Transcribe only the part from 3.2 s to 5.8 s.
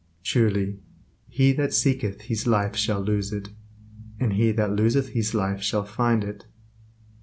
it, and he that loseth his life